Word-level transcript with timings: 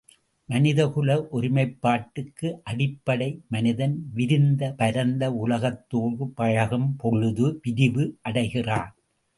மனிதகுல 0.49 1.09
ஒருமைப்பாட்டுக்கு 1.31 2.47
அடிப்படை 2.63 3.29
மனிதன் 3.49 3.95
விரிந்த 4.13 4.71
பரந்த 4.73 5.31
உலகத்தோடு 5.43 6.25
பழகும்பொழுது 6.37 7.47
விரிவு 7.61 8.05
அடைகிறான். 8.21 8.91